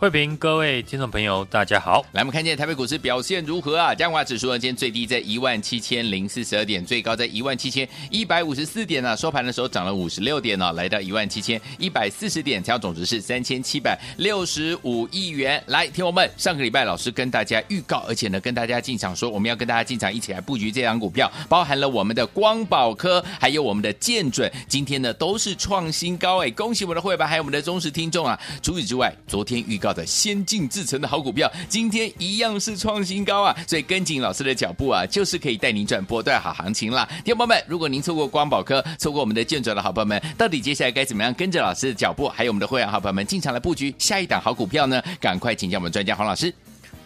[0.00, 2.06] 慧平，各位听众朋友，大家好。
[2.12, 3.92] 来，我们看见台北股市表现如何啊？
[3.92, 9.16] 加权指数呢，今天最低在一万七千零四十二点，最高在一万七千一百五十四点呢、啊。
[9.16, 15.60] 收盘的时候涨了五十六点呢、啊，来到一万七千一百四十点，成交总值是三千七百六十五亿元。
[15.66, 28.38] 来，听我们，上个礼拜老师跟大家预告，而且呢，跟大家进场说，我们要跟大家进场一起来布局这档股票，包含了我们的光宝科，还有我们的建准，今天呢都是创新高哎，恭喜我们的会员，还有我们的忠实听众啊。
[28.62, 29.87] 除此之外，昨天预告。
[29.92, 33.56] 的先进制成的好股票，今天一样是创新高啊！
[33.66, 37.08] 所以跟紧老师的脚步啊，就是可以带您赚波段好行情啦。
[37.24, 45.02] 听众朋友们，如果您错过光宝科，错过我们的建准的好朋友们，到底接下来该怎么样跟着老师的脚步，还有我们的会员好朋友们进场来布局下一档好股票呢？
[45.20, 46.52] 赶快请教我们专家黄老师。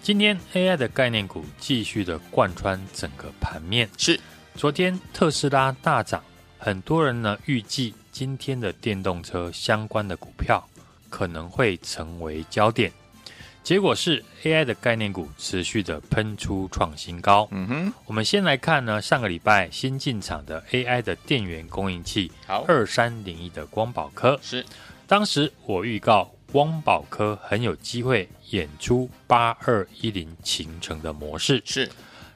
[0.02, 4.18] 今天 AI 的概念股继续的贯穿整个盘面，是
[4.56, 6.22] 昨天特斯拉大涨，
[6.58, 10.66] 很多人呢预计今天的电动车相关的股票。
[11.12, 12.90] 可能会成为焦点，
[13.62, 17.46] 结果是 AI 的概念股持续的喷出创新高。
[17.50, 24.40] 嗯哼，我们先来看呢，上个礼拜新进场的 AI 的电源供应器，好，二三零一的光宝科。
[24.42, 24.64] 是，
[25.06, 31.90] 当时我预告光宝科很有机会演出八二一零秦城的模式，是，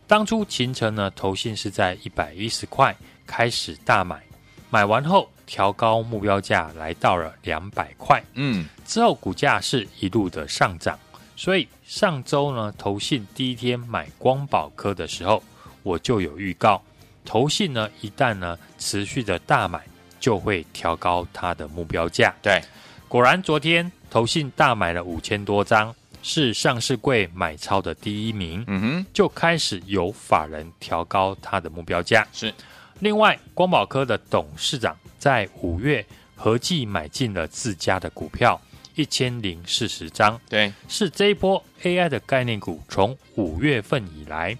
[0.06, 2.94] 当初秦城呢，投信是在一百一十块
[3.26, 4.22] 开始大买，
[4.68, 5.30] 买完后。
[5.46, 10.98] 调高目标价来到了两百块，嗯，之后股价是一路的上涨，
[11.36, 15.42] 所以上周呢，投信第一天买光宝科的时候，
[15.84, 16.82] 我就有预告，
[17.24, 19.80] 投信呢一旦呢持续的大买，
[20.18, 22.34] 就会调高它的目标价。
[22.42, 22.60] 对，
[23.06, 32.26] 果然昨天投信大买了五千多张，是上市柜买超的第一名，嗯哼，就开始有法人调高它的目标价。
[32.32, 32.52] 是，
[33.00, 34.96] 另外光宝科的董事长。
[35.18, 38.60] 在五月合计买进了自家的股票
[38.94, 44.56] 一千零四十张，对，是这一波 AI 的概念股从五月份以来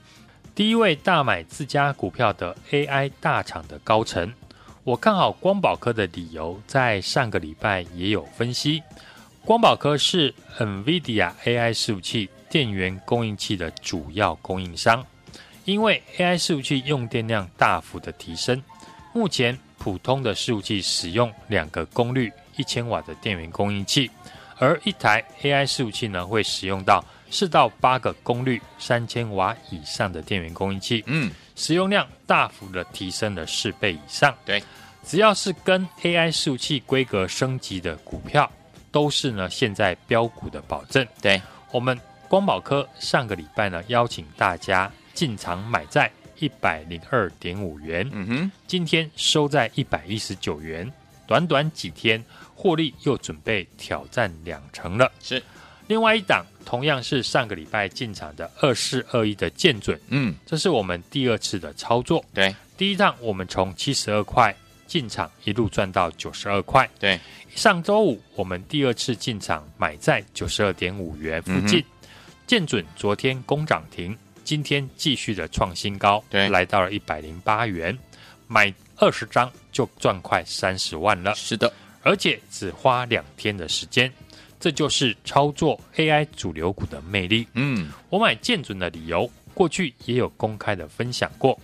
[0.56, 4.32] 第一位大买自家股票的 AI 大厂的高层。
[4.82, 8.82] 我看好光宝科的理由，在上个礼拜也有分析。
[9.44, 15.04] 光宝科是 NVIDIA AI 服务器电源供应器的主要供应商，
[15.66, 18.62] 因为 AI 伺服器用电量大幅的提升，
[19.12, 19.58] 目前。
[19.78, 24.10] 普通的伺服器使用两个功率一千瓦的电源供应器，
[24.58, 34.34] 而一台 AI 伺服器呢，会使用到四到八个功率三千瓦以上的电源供应器，嗯，使用量大幅的提升了四倍以上。
[34.44, 34.60] 对，
[35.04, 38.50] 只要是跟 AI 伺服器规格升级的股票，
[38.90, 41.06] 都是呢现在标股的保证。
[41.22, 41.40] 对，
[41.70, 46.08] 我们光宝科上个礼拜呢，邀请大家进场买在。
[46.38, 50.92] 一百零二点五元，嗯哼，今天收在一百一十九元，
[51.26, 52.22] 短短几天
[52.54, 55.10] 获利又准备挑战两成了。
[55.22, 55.42] 是，
[55.86, 62.22] 另外一档同样是上个礼拜进场的二四二一的建准，嗯，这是我们第二次的操作。
[62.34, 64.54] 对，第一趟我们从七十二块
[64.86, 66.86] 进场，一路赚到九十二块。
[66.98, 67.18] 对，
[67.54, 71.82] 上周五我们第二次进场买在九十二点五元附近，
[72.46, 74.14] 建、嗯、准昨天攻涨停。
[74.46, 77.98] 今天继续的创新高，对，来到了一百零八元，
[78.46, 81.34] 买二十张就赚快三十万了。
[81.34, 81.70] 是的，
[82.02, 84.10] 而且只花两天的时间，
[84.60, 87.44] 这就是操作 AI 主流股的魅力。
[87.54, 91.58] 嗯，我买建准的理由，过去也有公开的分享过。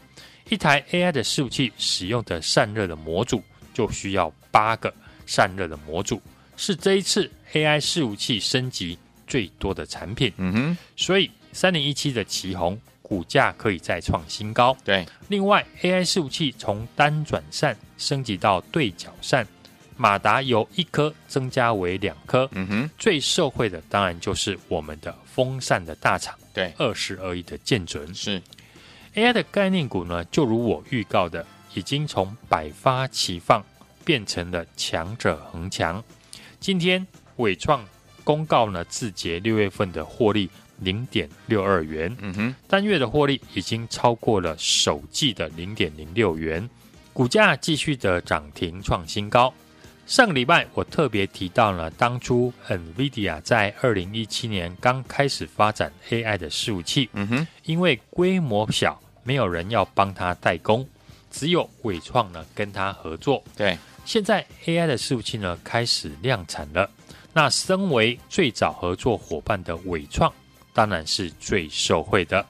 [0.51, 3.41] 一台 AI 的伺服器使用的散热的模组，
[3.73, 4.93] 就需要八个
[5.25, 6.21] 散热的模组，
[6.57, 10.33] 是这一次 AI 伺服器升级最多的产品。
[10.39, 11.31] 嗯哼，所以。
[11.53, 14.77] 三零一七的旗红股价可以再创新高。
[14.85, 19.47] 对，另外 AI 伺服器从单转扇升级到对角扇，
[19.97, 22.49] 马达由一颗增加为两颗。
[22.53, 26.35] 嗯哼，最受惠的当然就是我们的风扇的大厂。
[26.55, 28.41] 对，二十二亿的建准是
[29.15, 33.63] AI 的概念股呢，就如我预告的，已经从百发齐放
[34.05, 36.03] 变成了强者恒强。
[36.59, 37.07] 今天
[37.37, 37.85] 伟创
[38.25, 40.49] 公告呢，字节六月份的获利。
[40.83, 46.69] 零点六二元，嗯哼，单月的获利已经超过了首季的零点零六元，
[47.13, 49.53] 股价继续的涨停创新高。
[50.05, 60.87] 上个礼拜我特别提到了，当初 NVIDIA 在二零一七年刚开始发展 AI 的伺服器，嗯哼，因为规模小，没有人要帮他代工，
[61.31, 63.43] 只有伟创呢跟他合作。
[63.57, 66.91] 对，现在 AI 的伺服器呢开始量产了，
[67.33, 70.31] 那身为最早合作伙伴的伟创，
[70.73, 72.45] 当然是最受惠的。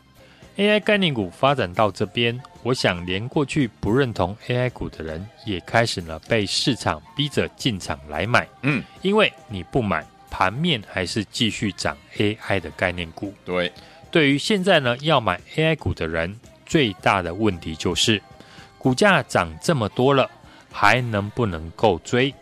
[0.57, 8.47] AI 概念股发展到这边，我想连过去不认同 AI 股的人，也开始呢被市场逼着进场来买。
[8.61, 13.33] 嗯，因为你不买，盘面还是继续涨 AI 的概念股。
[13.47, 13.73] 对，
[14.11, 18.23] 对于现在呢要买 AI 股的人，最大的问题就是
[18.77, 20.31] 股价涨这么多了，
[20.71, 22.33] 还能不能够追？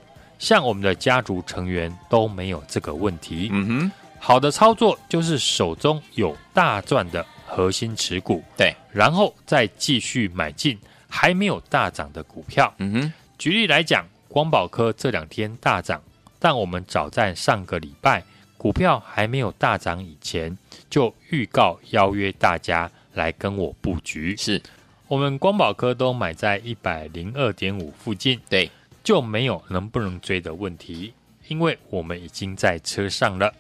[0.41, 3.51] 像我们的家族成员都没有这个问题。
[3.53, 7.27] 嗯哼，好的操作就是手中有大赚的。
[7.53, 10.79] 核心持股，对，然后再继续买进
[11.09, 12.73] 还没有大涨的股票。
[12.79, 16.01] 嗯哼，举例来讲，光宝科这两天大涨，
[16.39, 18.23] 但我们早在上个礼拜
[18.57, 20.57] 股票还没有大涨以前，
[20.89, 24.37] 就预告邀约大家来跟我布局。
[24.37, 24.63] 是
[25.09, 28.71] 我们光宝科都买在一百零二点五附近，对，
[29.03, 31.13] 就没有能不能追的问题，
[31.49, 33.53] 因为我们已经在车上了。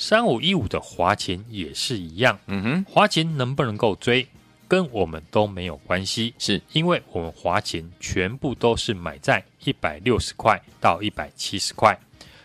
[0.00, 4.24] 三五一五的华勤也是一样，嗯哼，华勤能不能够追，
[4.68, 6.62] 跟我们都没有关系，是。
[6.72, 11.98] 因为我们华勤全部都是买在一百六十块到一百七十块，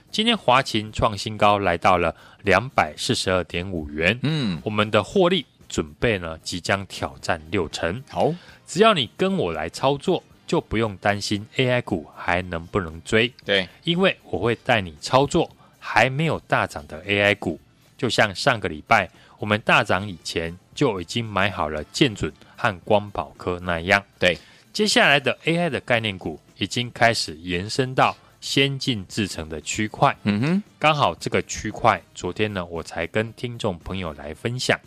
[0.10, 8.34] 今天华勤创新高来到了两百四十二点五元，嗯，我们的获利准备呢即将挑战六成，好，
[8.66, 15.48] 只要你跟我来操作，就不用担心 AI 股还能不能追，对，因为我会带你操作。
[15.86, 17.60] 还没有大涨的 AI 股，
[17.98, 24.02] 就像上个礼拜我们大涨以前就已经买好了建准和光宝科那样。
[24.18, 24.38] 对，
[24.72, 30.16] 接下来的 AI 的概念股已经开始延伸到先进制成的区块。
[30.24, 34.80] 嗯哼，刚好这个区块，昨天呢我才跟听众朋友来分享。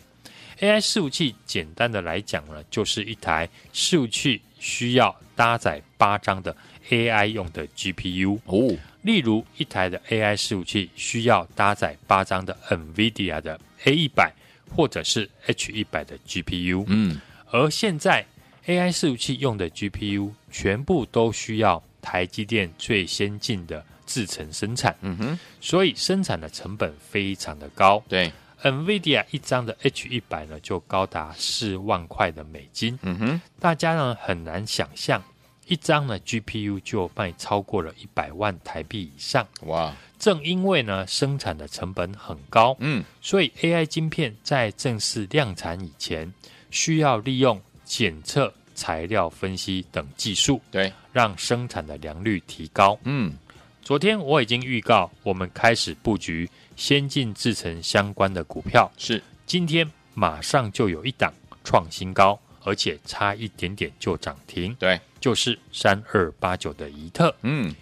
[0.59, 6.55] AI 伺服器简单的来讲呢，就是一台伺服器需要搭载八张的
[6.89, 8.75] AI 用的 GPU 哦。
[9.03, 14.33] 例如，一台的 AI 伺服器需要搭载八张的 NVIDIA 的 A 一百
[14.75, 16.83] 或者是 H 一百的 GPU。
[16.87, 17.21] 嗯，
[17.51, 18.25] 而现在
[18.65, 24.93] AI 伺服器用的 GPU 全部都需要台积电最先进的制程生产。
[25.01, 28.03] 嗯哼，所以生产的成本非常的高。
[28.09, 28.31] 对
[28.63, 32.99] ，NVIDIA 一张的 H 一百呢，就高达四万块的美金。
[33.03, 35.23] 嗯哼，大家呢很难想象。
[35.67, 39.93] 一张呢 GPU 就卖超过了一百万台币以上，哇！
[40.17, 46.33] 正因为呢生产的成本很高，嗯，所以 AI 晶片在正式量产以前，
[46.71, 52.97] 需要利用检测、材料分析等技术，对，让生产的良率提高。
[53.03, 53.33] 嗯，
[53.81, 62.39] 昨天我已经预告，我们开始布局先进制程相关的股票，是今天马上就有一档创新高。
[62.63, 67.73] 而且差一点点就涨停，对，就是三二八九的宜特，嗯，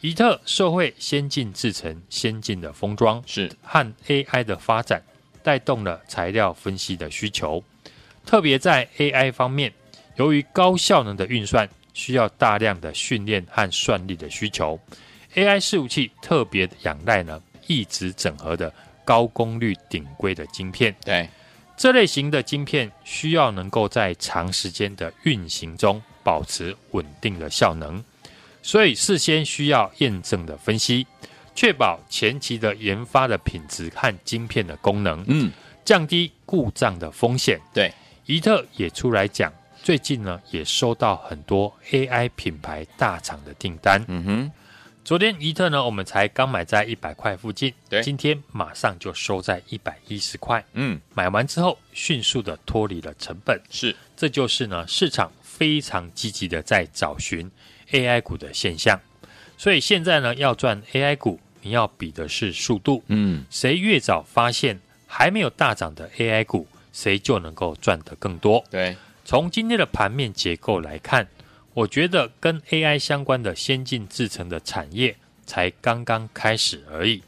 [0.00, 3.50] 宜特社会先进制成、先进的封装，是。
[3.62, 5.02] 和 AI 的发展，
[5.42, 7.62] 带动了材料分析的需求。
[8.24, 9.72] 特别在 AI 方面，
[10.16, 14.78] 由于高效能的运算需要大量的训练和算力的需求
[15.34, 18.72] ，AI 伺服器特别仰赖呢一直整合的
[19.04, 21.28] 高功率顶规的晶片，对。
[21.80, 28.04] 这类型的晶片需要能够在长时间的运行中保持稳定的效能，
[28.62, 31.06] 所以事先需要验证的分析，
[31.54, 35.50] 确保前期的研发的品质和晶片的功能，嗯，
[35.82, 37.58] 降低故障的风险。
[37.72, 37.90] 对，
[38.26, 39.50] 宜特也出来讲，
[39.82, 44.04] 最近呢也收到很多 AI 品牌大厂的订单。
[44.06, 44.52] 嗯哼。
[45.02, 57.50] 昨天一特呢，我们才刚买在一百块附近，对，今天马上就收在一百一十块，嗯，买完之后迅速的脱离了成本，是，这就是呢市场非常积极的在找寻
[57.90, 59.00] AI 股的现象，
[59.56, 71.26] 所以现在呢要赚 AI 股，你要比的是速度，嗯，谁越早发现还没有大涨的 AI 股，谁就能够赚得更多，对，从今天的盘面结构来看。
[71.74, 77.22] 我觉得跟 AI 相关的先进制程的产业才刚刚开始而已。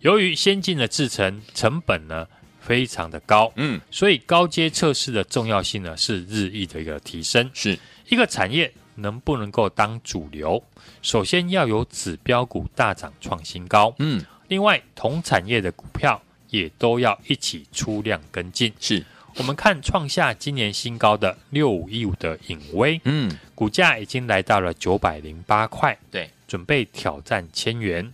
[0.00, 2.26] 由于先进的制程成本呢
[2.60, 7.50] 非常的高，嗯，所以高阶测试的重要性呢是日益的一个提升。
[7.54, 10.62] 是一个产业能不能够当主流，
[11.02, 16.20] 首先要有指标股大涨创新高，嗯，另外同产业的股票
[16.50, 18.72] 也都要一起出量跟进。
[18.80, 19.04] 是
[19.38, 28.12] 我们看创下今年新高的六五一五的影威，嗯，股价已经来到了九百零八块，对，准备挑战千元。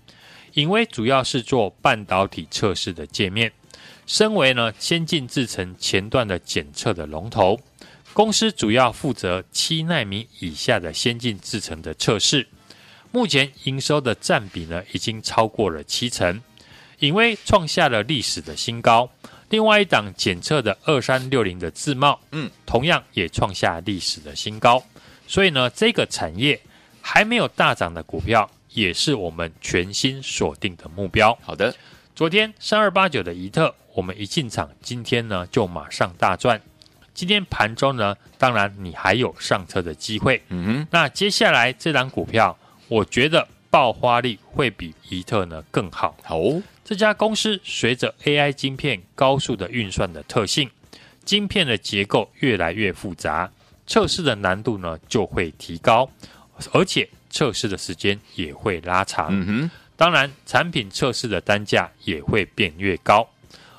[0.53, 3.51] 影威主要是做半导体测试的界面，
[4.07, 7.59] 身为呢先进制程前段的检测的龙头，
[8.13, 12.47] 公司主要负责七奈米以下的先进制程的测试。
[13.11, 16.43] 目前营收的占比呢，已经超过了七成，
[16.99, 19.09] 影威创下了历史的新高。
[19.55, 24.83] 另外一档检测的二三六零的自贸，嗯，同样也创下历史的新高。
[25.29, 26.61] 所以呢，这个产业
[27.01, 31.39] 还没有大涨的股票，也是我们全新锁定的目标。
[31.41, 31.73] 好的，
[32.17, 36.61] 昨天三二八九的怡特，我们一进场，今天呢就马上大赚。
[37.15, 40.43] 今天盘中呢，当然你还有上车的机会。
[40.49, 42.59] 嗯哼，那接下来这档股票。
[42.89, 46.17] 我觉得爆发力会比怡特呢更好。
[46.25, 46.41] 好，
[46.85, 50.71] 这家公司随着 AI 晶片高速的运算的特性，
[51.25, 53.51] 晶片的结构越来越复杂，
[53.87, 56.11] 测试的难度呢就会提高，
[56.73, 59.29] 而且测试的时间也会拉长。
[59.31, 63.27] 嗯哼，当然产品测试的单价也会变越高。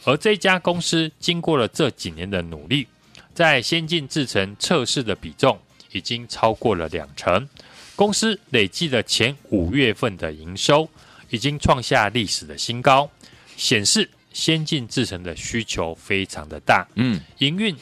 [0.03, 2.87] 而这家公司经过了这几年的努力，
[3.35, 5.59] 在先进制程测试的比重
[5.91, 7.47] 已经超过了两成。
[7.95, 10.89] 公司累计的前五月份的营收
[11.29, 13.09] 已经创下历史的新高，
[13.57, 17.75] 显示先进制程的需求非常的大，嗯，营运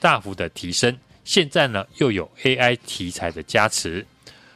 [0.00, 0.96] 大幅的提升。
[1.24, 4.06] 现在呢，又有 AI 题材的加持，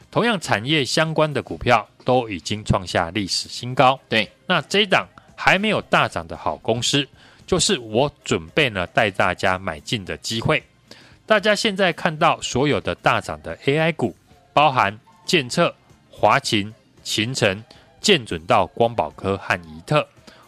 [0.09, 3.99] 同样产业相关的股票都已经创下历史新高。
[4.07, 7.07] 对，那这一档还没有大涨的好公司，
[7.45, 10.63] 就是我准备呢带大家买进的机会。
[11.25, 14.15] 大家现在看到所有的大涨的 AI 股。
[14.53, 15.73] 包含建策、
[16.09, 16.73] 华勤、
[17.05, 17.63] 勤诚、
[18.01, 20.05] 建准到光宝科和宜特，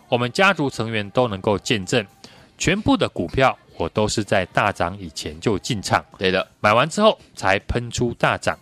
[0.09, 2.05] 我们家族成员都能够见证，
[2.57, 8.57] 全部的股票我都是在大涨以前就进场，对的，买完之后才喷出大涨。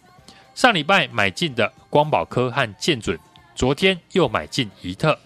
[0.53, 3.17] 上礼拜买进的光宝科和建准，
[3.55, 5.17] 昨天又买进宜特，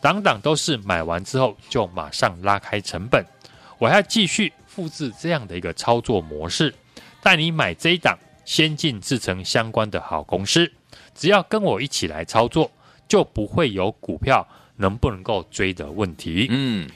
[0.00, 3.24] 档档都是买完之后就马上拉开成本。
[3.78, 6.74] 我还要继续复制这样的一个操作模式，
[7.22, 8.18] 带你买这一档。
[8.46, 10.72] 先进制成相关的好公司，
[11.14, 12.68] 只要跟我一起来操作，
[13.10, 16.46] 就不会有股票能不能够追的问题。
[16.48, 16.88] 嗯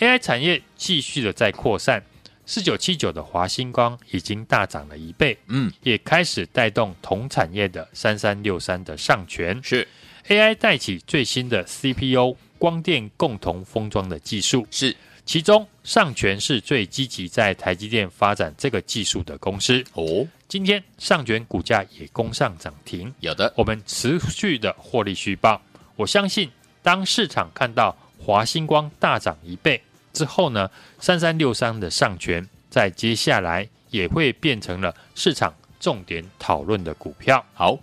[0.00, 2.02] ，AI 产业继续的在扩散，
[2.44, 5.38] 四九七九的华星光已经大涨了一倍。
[5.46, 9.86] 嗯，也开始带动同产业的三三六三的上权，是。
[10.28, 19.84] AI 带起最新的 CPU 光电共同封装的技术，是其中上诠是最积极在台积电发展这个技术的公司。
[19.94, 20.26] 哦。
[20.48, 25.62] 今天上诠股价也攻上涨停，有的，我们持续的获利续报。
[25.94, 26.50] 我相信，
[26.82, 29.80] 当市场看到华星光大涨一倍
[30.12, 37.46] 之后呢，三三六三的上权在接下来也会变成了市场重点讨论的股票。
[37.54, 37.78] 好，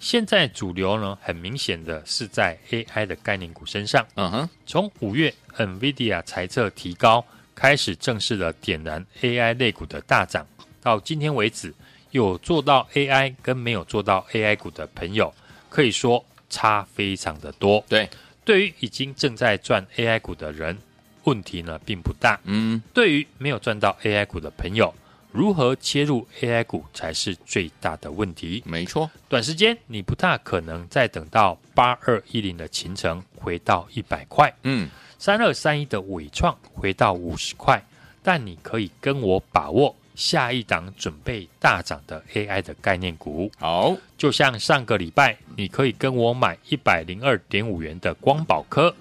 [0.00, 4.04] 现在主流呢，很明显的是在 AI 的概念股身上。
[4.16, 10.46] 嗯哼，从五月 NVIDIA 财测提高开始，正式的点燃 AI 类股的大涨，
[10.82, 11.72] 到今天为止。
[12.12, 15.32] 有做到 AI 跟没有做到 AI 股的朋友，
[15.68, 17.84] 可以说差非常的多。
[17.88, 18.10] 对，
[18.44, 20.76] 对于已经正在赚 AI 股的人，
[21.22, 22.40] 问题呢并不大。
[22.46, 24.92] 嗯，对于没有赚到 AI 股的朋友，
[25.32, 28.62] 如何切入 AI 股才是最大的问题。
[28.66, 37.82] 没错，短时间你不大可能再等到八二一零的秦城回到一百块，嗯，三二三一的伟创回到五十块，
[38.22, 39.94] 但你可以跟我把握。
[40.16, 48.94] 下一档准备大涨的 AI 的概念股，好，就像上个礼拜，你可以跟我买一百零二点五元的光宝科，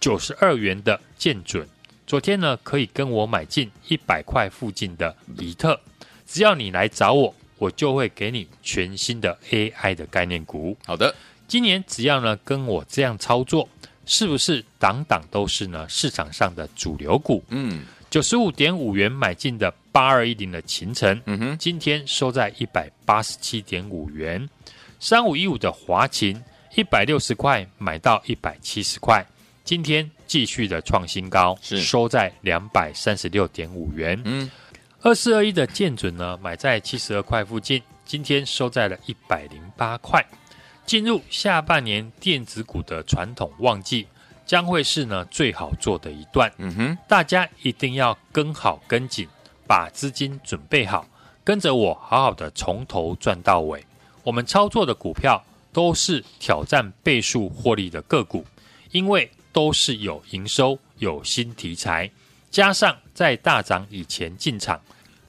[0.00, 1.68] 九十二元的建准，
[2.06, 5.80] 昨天呢可以跟我买进一百块附近的比特，
[6.26, 10.76] 只要你来找我，我就会给你全新的 AI 的概念股。
[10.84, 11.14] 好的，
[11.48, 13.68] 今年只要呢跟我这样操作，
[14.06, 17.42] 是不是档档都是呢市场上的主流股？
[17.48, 17.84] 嗯。
[18.10, 24.48] 九十五点五元买进的八二一零的秦城，嗯哼，今天收在一百八十七点五元。
[25.00, 26.40] 三五一五的华勤，
[26.76, 29.26] 一百六十块买到一百七十块，
[29.64, 34.20] 今天继续的创新高，是收在两百三十六点五元。
[34.24, 34.50] 嗯，
[35.00, 40.20] 二四二一的建准呢，买在七十二块附近，今天收在了一百零八块。
[40.84, 44.08] 进入下半年电子股的传统旺季。
[44.44, 49.28] 将会是呢最好做的一段，嗯哼，大家一定要跟好跟紧，
[49.68, 51.06] 把资金准备好，
[51.44, 53.86] 跟着我好好的从头赚到尾。
[54.24, 55.40] 我们操作的股票
[55.72, 58.44] 都是挑战倍数获利的个股，
[58.94, 62.08] 因为都是有营收、有新题材，
[62.48, 64.80] 加上在大涨以前进场，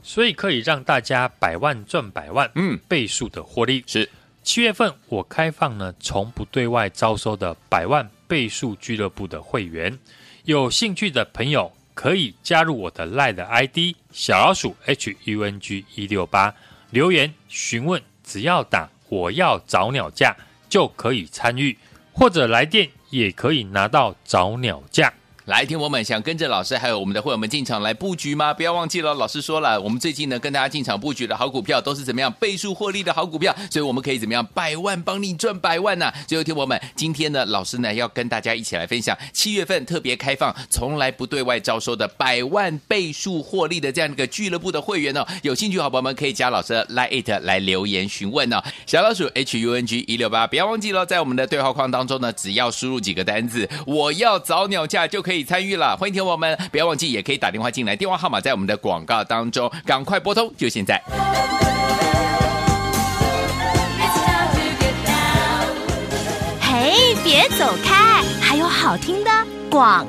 [0.03, 3.83] 所以可以让大家百万赚百万，嗯，倍数的获利。
[3.87, 4.07] 是
[4.43, 9.97] 七月份我开放呢，从不对外招收的百万倍数俱乐部的会员，
[10.43, 16.53] 有兴趣的朋友可以加入我的 LINE 的 ID 小老鼠 H U N G 一六八，
[16.91, 20.37] 留言询问，只要打我要找鸟价
[20.69, 21.75] 就可以参与。
[22.17, 25.13] 或者来电也可以拿到早鸟价。
[25.45, 28.51] 来，听我们想跟着老师还有我们的会员们进场来布局吗？
[28.51, 45.23] 不要忘记了，老师说了，我们最近呢跟大家进场布局的好股票都是怎么样倍数获利的好股票，所以我们可以怎么样百万帮你赚百万呢、最后听我们今天呢，老师呢要跟大家一起来分享七月份特别开放，从来不对外招收的百万倍数获利的这样一个俱乐部的会员哦。
[45.43, 48.59] 有兴趣好朋友们可以加老师的 Line it 来留言询问哦。
[48.87, 55.34] 小老鼠 H U N G 一六八，不要忘记了，在我们的对话框当中呢，只要输入几个单字，我要早鸟价就可以。
[55.35, 60.97] 可以参与了，欢迎听我们，不要忘记，也可以打电话进来，电话号码在我们的广告当中，赶快拨通，就现在。
[66.61, 69.31] 嘿，别走开，还有好听的
[69.69, 70.07] 广。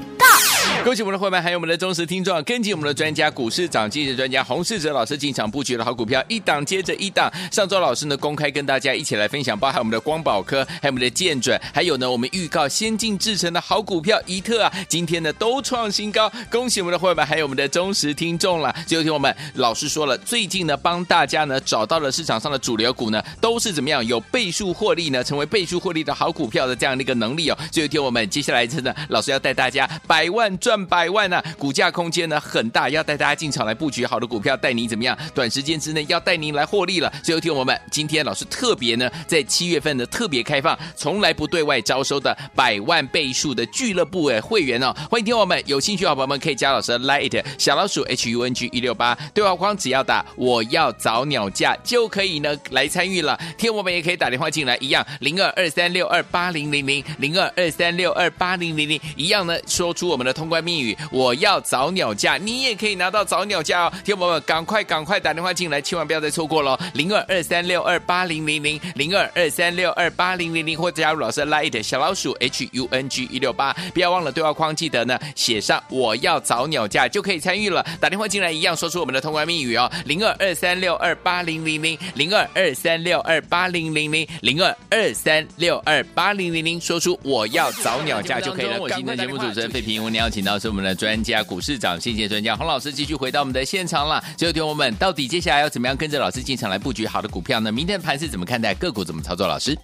[0.87, 7.29] 恭喜我们的伙伴，还有我们的忠实听众，跟紧我们的专家股市长经济专家洪世哲老师进场布局的好股票，一档接着一档。
[7.51, 16.31] 上周老师呢公开跟大家一起来分享，包含我们的光宝科，还有我们的建准，还有呢我们预告先进制成的好股票一特啊，今天呢都创新高。
[16.49, 18.73] 恭喜我们的伙伴，还有我们的忠实听众了。
[18.87, 27.59] 最后听我们老师说了，最近呢帮大家呢找到了市场上的主流股呢，都是怎么样有倍数获利呢，成为倍数获利的好股票的这样的一个能力哦。
[27.73, 30.76] 最后听我们接下来真的老师要带大家百万赚。
[30.87, 35.17] 百万呢、啊，股价空间呢很大，要带大家进场来布局好的股票，带你怎么样？
[35.35, 37.13] 短时间之内要带您来获利了。
[37.23, 53.39] 最后听我们，今天老师特别呢，在七月份呢特别开放，从来不对外招收的百万倍数的俱乐部诶会员哦，欢迎听我们有兴趣好朋友们可以加老师的 Line 小老鼠 H U N G 一六八对话框，只要打我要早鸟价就可以呢来参与了。
[53.59, 60.97] 听我们也可以打电话进来，一样零二二三六二八零零零零二二三六二八零零零一样呢，说出我们的通关密语。
[61.13, 63.93] 我要早鸟价，你也可以拿到早鸟价哦！
[64.05, 66.79] 听友们，赶快赶快打电话进来，千万不要再错过了。
[66.95, 77.87] 零二二三六二八零零零零二二三六二八零零零，或者加入老师的 Line 小老鼠 H U N G 一六八，不要忘了对话框记得呢写上我要早鸟价就可以参与了。
[78.01, 88.81] 打电话进来一样说出我们的通关密语哦，零二二三六二八零零零零二二三六二八零零零零二二三六二八零零零，说出我要早鸟价就可以了。
[88.81, 90.97] 我今天的节目主持人费平，我们邀请到是我们的。
[90.97, 94.25] 专家股市长谢谢专家洪老师继续回到我们的现场了。
[94.37, 97.71] 最后听我们到底接下来要怎么样跟着老师进场来布局好的股票呢？
[97.71, 98.75] 明天的盘是怎么看待？
[98.75, 99.47] 个股怎么操作？
[99.47, 99.79] 老师，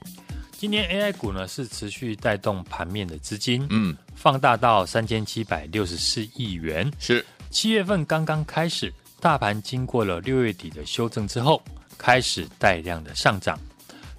[0.58, 6.90] 今天 AI 股呢是持续带动盘面的资金，嗯，放大到三千七百六十四亿元。
[6.98, 11.62] 是七月份刚刚开始，大盘经过了六月底的修正之后，
[11.98, 13.60] 开始带量的上涨。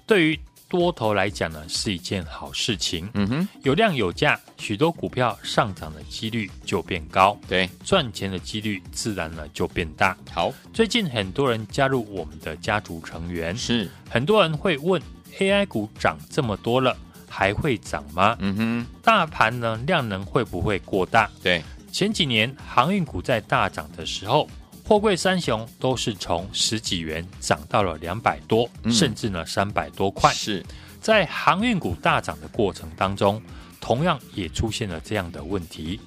[0.06, 0.38] 对于
[0.76, 3.08] 多头来讲呢，是一件好事情。
[3.14, 10.16] 嗯哼，有量有价，许多股票上涨的几率就变高，对，赚钱的几率自然呢就变大。
[10.32, 15.00] 好，最近很多人加入我们的家族成员，是很多人会问
[15.38, 16.96] ：AI 股涨这么多了，
[17.28, 18.36] 还会涨吗？
[18.40, 21.30] 嗯哼，大盘呢量能会不会过大？
[21.40, 24.48] 对，前几年航运股在大涨的时候。
[24.86, 30.30] 货柜三雄都是从十几元涨到了两百多，嗯、甚至呢三百多块。
[30.34, 30.62] 是
[31.00, 33.42] 在航运股大涨的过程当中，
[33.80, 35.98] 同样也出现了这样的问题。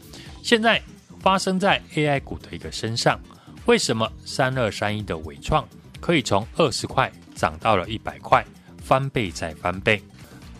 [0.43, 0.79] 现在
[1.19, 3.19] 发生在 AI 股的一个身上，
[3.65, 5.67] 为什么三二三一的伟创
[5.99, 8.45] 可以从二十块涨到了一百块，
[8.83, 9.99] 翻倍再翻倍？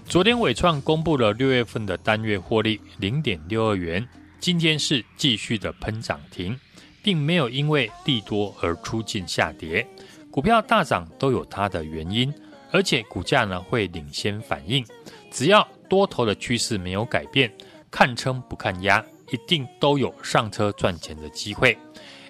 [0.08, 4.08] 昨天伟创公布了六月份的单月获利零点六二元，
[4.40, 6.58] 今天是继续的喷涨停。
[7.08, 9.88] 并没有因为利多而出尽下跌，
[10.30, 12.34] 股票大涨都有它的原因，
[12.70, 14.86] 而且股价呢会领先反应。
[15.32, 17.50] 只要多头的趋势没有改变，
[17.90, 21.78] 看撑不看压，一定都有上车赚钱的机会。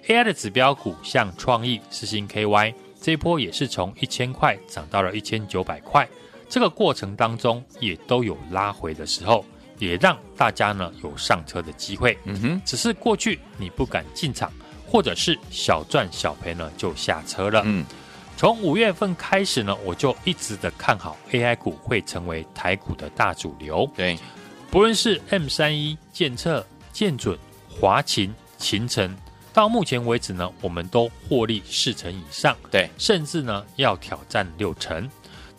[0.06, 6.08] AI 的指标股像创意、四星 KY 这一波也是从一千块涨到了一千九百块，
[6.48, 9.44] 这个过程当中也都有拉回的时候，
[9.80, 12.16] 也让大家呢有上车的机会。
[12.26, 14.52] 嗯哼，只是过去你不敢进场。
[14.90, 17.62] 或者是小赚小赔呢，就下车了。
[17.66, 17.84] 嗯，
[18.36, 23.90] 从五月份开始呢，我就一直的看好 AI 股会成为台股的大主流。
[23.94, 24.18] 对，
[24.70, 29.14] 不论是 M 三一、建测、建准、华勤、勤成，
[29.52, 32.56] 到目前为止呢，我们都获利四成以上。
[32.70, 35.08] 对，甚至呢要挑战六成。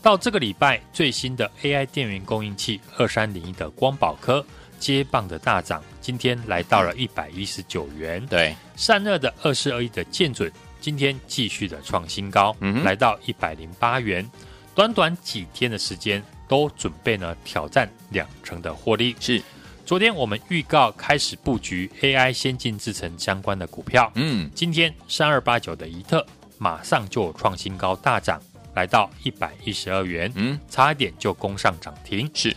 [0.01, 4.45] 到这个礼拜最新的 AI 电源供应器二三零一的光宝科，
[4.79, 8.25] 接棒的大涨，今天来到了一百一十九元。
[8.27, 14.27] 对，散热的二四二一的建准，今天继续的创新高，嗯，来到一百零八元。
[14.73, 19.15] 短短几天的时间，都准备呢挑战两成的获利。
[19.19, 19.43] 是，
[19.85, 24.09] 昨天我们预告开始布局 AI 先进制程相关的股票。
[24.15, 26.25] 嗯，今天三二八九的宜特
[26.57, 28.41] 马上就创新高大涨，
[28.73, 30.31] 来到一百一十二元。
[30.35, 32.29] 嗯，差一点就攻上涨停。
[32.33, 32.55] 是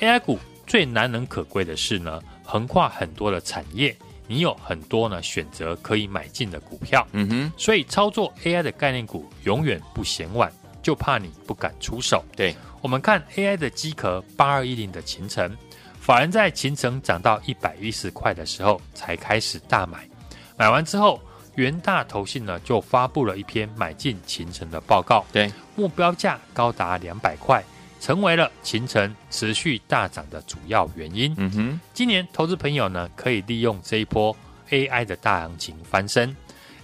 [0.00, 0.38] ，AI 股
[0.72, 3.94] 最难能可贵的是呢，横跨很多的产业，
[4.26, 7.06] 你有很多呢选择可以买进的股票。
[7.12, 10.50] 嗯哼，所以操作 AI 的概念股永远不嫌晚。
[10.82, 12.24] 就怕你不敢出手。
[12.34, 15.54] 对，我们看 AI 的机壳八二一零的秦城，
[16.00, 20.08] 法人在秦城涨到一百一十块的时候才开始大买，
[20.56, 21.20] 买完之后，
[21.56, 27.62] 元大投信呢就发布了一篇买进秦城的报告，对，目标价高达两百块，
[28.02, 31.32] 成为了秦城持续大涨的主要原因。
[31.38, 34.36] 嗯哼，今年投资朋友呢可以利用这一波
[34.70, 36.36] AI 的大行情翻身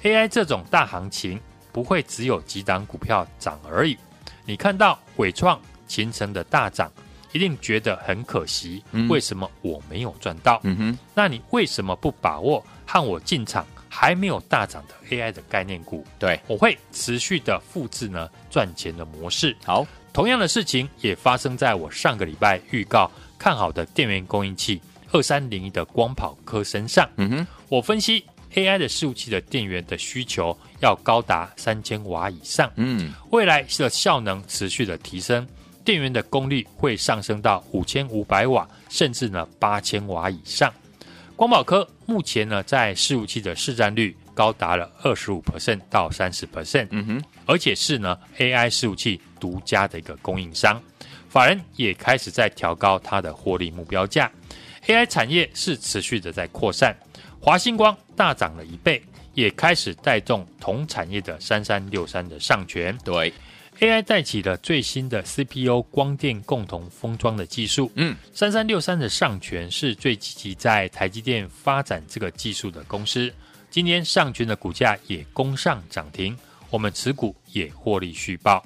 [0.04, 1.38] ，AI 这种大行情。
[1.70, 3.96] 不会只有几档股票涨而已，
[4.44, 6.90] 你看到伟创、秦城的大涨，
[7.30, 8.82] 一定觉得很可惜。
[8.90, 10.58] 嗯、为什么我没有赚到？
[10.64, 16.04] 嗯哼，那你为什么不把握和我进场还没有大涨的 AI 的概念股？
[16.18, 19.54] 对，我会持续的复制呢赚钱的模式。
[19.64, 19.86] 好，
[20.18, 24.80] 同样的事情也发生在我上个礼拜预告看好的电源供应器
[25.12, 27.08] 二三零一的光跑科身上。
[27.18, 28.24] 嗯哼，我分析。
[28.54, 35.46] AI 的伺服器的电源的需求要高达三千瓦以上，嗯，未来的效能持续的提升，
[35.84, 40.72] 电源的功率会上升到五千五百瓦，甚至呢八千瓦以上。
[41.36, 50.80] 光宝科目前呢在伺服器的市占率高达了二十五 percent 到三十 percent，嗯哼，而且是呢 AI 伺服器独家的一个供应商，
[51.28, 54.30] 法人也开始在调高它的获利目标价
[54.86, 56.96] ，AI 产业是持续的在扩散。
[57.40, 59.02] 华星光大涨了一倍，
[59.34, 62.96] 也开始带动同产业的三三六三的上权。
[63.04, 63.32] 对
[63.78, 67.92] ，AI 带起了最新的 CPU 光电共同封装的技术。
[67.94, 73.32] 嗯，三三六三的上权是最积极在台积电发展这个技术的公司。
[73.70, 76.36] 今天上权的股价也攻上涨停，
[76.70, 78.64] 我们持股也获利续报。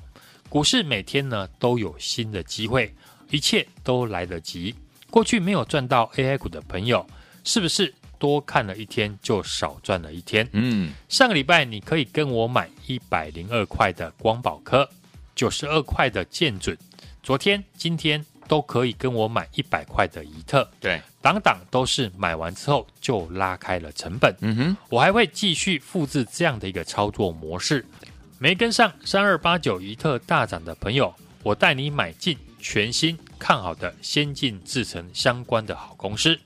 [0.53, 2.95] 股市每天呢都有新的机会，
[3.31, 4.75] 一切都来得及。
[5.09, 7.07] 过去没有赚到 AI 股的朋友，
[7.43, 7.95] 是不是？
[8.19, 10.47] 多看了一天就少赚了一天。
[10.53, 14.87] 嗯，上个礼拜你可以跟我买一百零二块的光宝科，
[15.35, 16.77] 九十二块的建准，
[17.23, 20.71] 昨天、今天都可以跟我买一百块的怡特。
[20.79, 24.37] 对，档档都是买完之后就拉开了成本。
[24.43, 27.83] 嗯哼，我还会继续复制这样的一个操作模式。
[28.43, 36.37] 没跟上三二八九一特大涨的朋友，我带你买进全新看好的先进制程相关的好公司。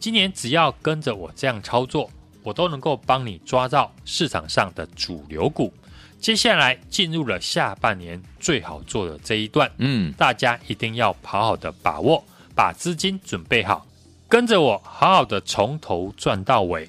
[0.00, 2.10] 今年只要跟着我这样操作，
[2.42, 5.70] 我都能够帮你抓到市场上的主流股。
[6.18, 13.86] 接下来进入了下半年最好做的这一段，嗯，大家一定要好好的把握，把资金准备好，
[14.26, 16.88] 跟着我好好的从头赚到尾。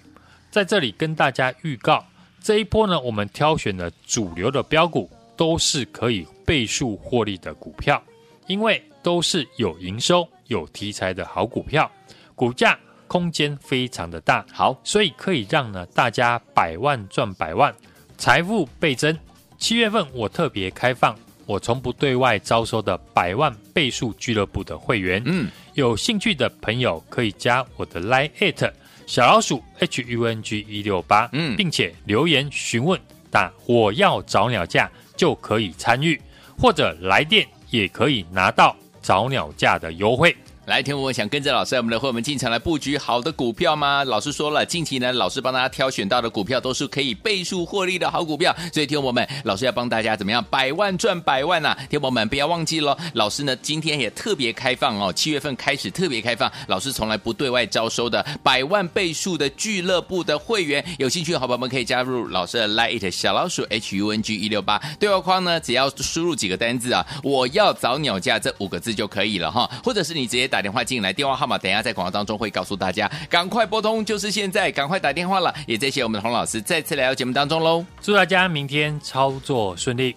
[0.50, 2.06] 在这里跟大家预告，
[2.44, 8.04] 这一波呢，我们挑选的主流的标股都是可以倍数获利的股票，
[8.48, 11.90] 因为都是有营收、有题材的好股票，
[12.36, 12.78] 股价。
[13.06, 17.72] 空间非常的大，好，所以可以让呢大家百万赚百万，
[18.18, 19.16] 财富倍增。
[19.60, 28.72] 七月份我特别开放，我从不对外招收的百万倍数俱乐部的会员，嗯，有兴趣的朋友可以加我的 Line@
[29.06, 36.20] 小老鼠 HUNG 一六八，嗯，并且留言询问，打我要找鸟架就可以参与，
[36.58, 40.36] 或者来电也可以拿到找鸟架的优惠。
[40.66, 44.02] 来，听我想跟着老师，我们的会员进场来布局好的股票吗？
[44.06, 51.78] 老师说了，近期呢，老师帮大家挑选到的股票都是可以倍数获利的好股票，所以听我们，老师要帮大家怎么样百万赚百万呐、啊？
[51.90, 75.52] 听我们不要忘记喽，老师呢今天也特别开放哦，七月份开始特别开放，老师从来不对外招收的百万倍数的俱乐部的会员，有兴趣的好朋友们可以加入老师的 Lite 小老鼠 H U N G 一六八对话框呢，只要输入几个单字啊，我要早鸟价这五个字就可以了哈，或者是你直接打电话进来，电话号码等一下在广告当中会告诉大家，赶快拨通，就是现在，赶快打电话了。
[75.66, 80.16] 也谢谢我们的洪老师再次来到节目当中喽，祝大家明天操作顺利。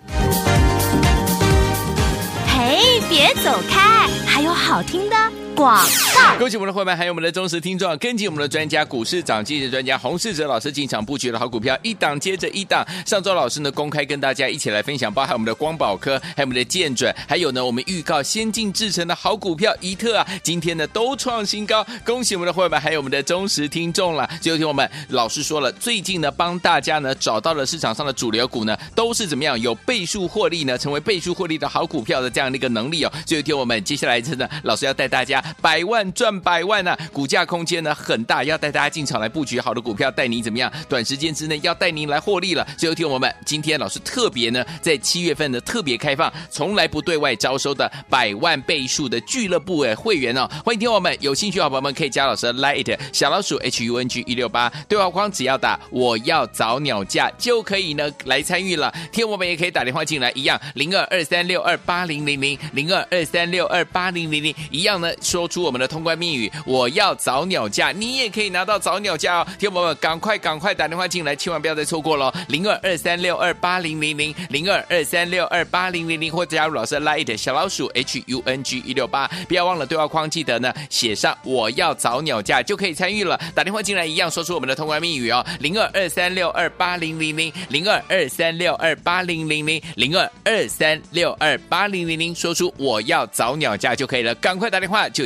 [2.55, 5.16] 嘿，别走开，还有好听的
[5.57, 6.38] 广告。
[6.38, 12.87] 恭喜我们的会员，还有我们的忠实听众，跟紧我们的专家，股市涨跌的专家洪世哲老师进场布局的好股票，一档接着一档。
[13.07, 21.85] 上周老师呢公开跟大家一起来分享，包含我们的光宝科，还有我们的建准，还有呢我们预告先进制成的好股票一特啊，今天呢都创新高。
[22.05, 24.29] 恭喜我们的会员，还有我们的忠实听众了。
[24.42, 33.12] 最后听我们老师说了，最近呢帮大家呢找到了市场上的主流股呢，都是怎么样有倍数获利呢，成为倍数获利的好股票的这样的一个能力哦。
[33.25, 40.72] 最后听我们接下来真的老师要带大家百万赚百万呐、啊，股价空间呢很大，要带大家进场来布局好的股票，带你怎么样？
[40.88, 42.66] 短时间之内要带您来获利了。
[42.76, 58.92] 最后听我们今天老师特别呢，在七月份的特别开放，从来不对外招收的百万倍数的俱乐部的会员哦，欢迎听我们有兴趣的好朋友们可以加老师的 Line 小老鼠 H U N G 一六八对话框，只要打我要早鸟价就可以呢来参与了。
[59.12, 69.46] 听我们也可以打电话进来，一样零二二三六二八零零零零二二三六二八零零零一样呢，说出我们的通关密语，我要早鸟价，你也可以拿到早鸟价哦。
[69.59, 83.38] 听我们赶快赶快打电话进来，千万不要再错过了，零二二三六二八零零零零二二三六二八零零零或者加入老师的 Line 小老鼠 H U N G 一六八，不要忘了对话框记得呢写上我要早鸟价就可以参与了。
[83.55, 95.26] 打电话进来一样说出我们的通关密语哦，零二二三六二八零零零零二二三六二八零零零零二二三六二八零零零，说出我要早鸟价就可以了，赶快打电话，就